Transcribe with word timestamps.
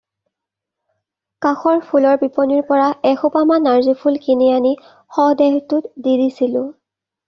কাষৰ 1.47 1.83
ফুলৰ 1.91 2.17
বিপণিৰ 2.23 2.65
পৰা 2.73 2.89
এসোপামান 3.11 3.67
নাৰ্জী 3.69 3.97
ফুল 4.03 4.21
কিনি 4.27 4.53
আনি 4.59 4.75
শ-দেহটোত 4.89 5.97
দি 6.09 6.21
দিছিলোঁ। 6.29 6.71